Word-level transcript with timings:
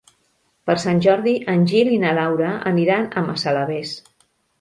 Per 0.69 0.75
Sant 0.83 1.01
Jordi 1.05 1.33
en 1.53 1.67
Gil 1.71 1.91
i 1.95 1.99
na 2.03 2.13
Laura 2.19 2.47
aniran 2.71 3.05
a 3.13 3.23
Massalavés. 3.27 3.93